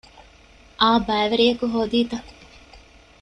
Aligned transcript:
އާ 0.81 0.89
ބައިވެރިއަކު 1.07 1.65
ހޯދީތަ؟ 1.73 2.17